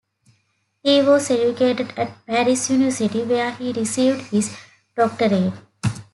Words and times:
He 0.81 0.99
was 1.03 1.29
educated 1.29 1.93
at 1.95 2.25
Paris 2.25 2.71
University, 2.71 3.21
where 3.21 3.51
he 3.51 3.71
received 3.71 4.21
his 4.31 4.51
doctorate. 4.95 5.53